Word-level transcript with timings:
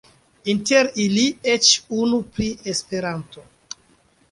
Inter 0.53 0.89
ili 1.03 1.25
eĉ 1.51 1.69
unu 1.99 2.21
pri 2.37 2.49
Esperanto. 2.75 3.49